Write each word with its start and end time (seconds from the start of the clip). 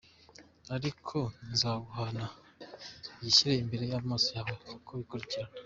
Ariko 0.75 1.17
nzaguhana 1.51 2.25
mbishyire 3.17 3.55
imbere 3.63 3.83
y’amaso 3.91 4.27
yawe, 4.37 4.53
Uko 4.77 4.91
bikurikiran 4.99 5.51